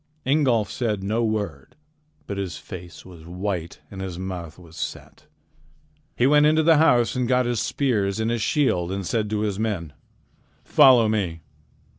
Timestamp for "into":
6.47-6.63